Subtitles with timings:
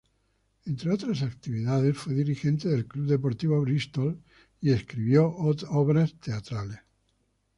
[0.65, 4.17] Entre otras actividades, fue dirigente del club deportivo Bristol,
[4.59, 6.79] y escribió obras teatrales.